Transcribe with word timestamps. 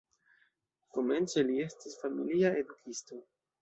Komence 0.95 1.45
li 1.51 1.61
estis 1.69 2.03
familia 2.03 2.57
edukisto. 2.65 3.25